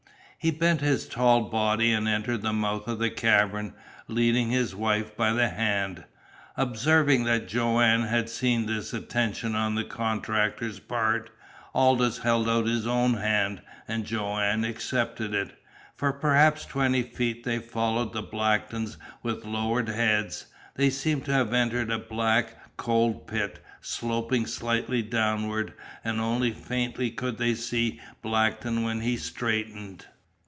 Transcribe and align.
He 0.43 0.49
bent 0.49 0.81
his 0.81 1.07
tall 1.07 1.51
body 1.51 1.91
and 1.91 2.07
entered 2.07 2.41
the 2.41 2.51
mouth 2.51 2.87
of 2.87 2.97
the 2.97 3.11
cavern, 3.11 3.75
leading 4.07 4.49
his 4.49 4.73
wife 4.73 5.15
by 5.15 5.33
the 5.33 5.49
hand. 5.49 6.03
Observing 6.57 7.25
that 7.25 7.47
Joanne 7.47 8.01
had 8.07 8.27
seen 8.27 8.65
this 8.65 8.91
attention 8.91 9.53
on 9.53 9.75
the 9.75 9.83
contractor's 9.83 10.79
part, 10.79 11.29
Aldous 11.75 12.17
held 12.17 12.49
out 12.49 12.65
his 12.65 12.87
own 12.87 13.13
hand, 13.13 13.61
and 13.87 14.03
Joanne 14.03 14.65
accepted 14.65 15.35
it. 15.35 15.51
For 15.95 16.11
perhaps 16.11 16.65
twenty 16.65 17.03
feet 17.03 17.43
they 17.43 17.59
followed 17.59 18.11
the 18.11 18.23
Blacktons 18.23 18.97
with 19.21 19.45
lowered 19.45 19.89
heads. 19.89 20.47
They 20.73 20.89
seemed 20.89 21.23
to 21.25 21.33
have 21.33 21.53
entered 21.53 21.91
a 21.91 21.99
black, 21.99 22.75
cold 22.77 23.27
pit, 23.27 23.63
sloping 23.79 24.47
slightly 24.47 25.03
downward, 25.03 25.73
and 26.03 26.19
only 26.19 26.49
faintly 26.49 27.11
could 27.11 27.37
they 27.37 27.53
see 27.53 28.01
Blackton 28.23 28.81
when 28.81 29.01
he 29.01 29.17
straightened. 29.17 30.07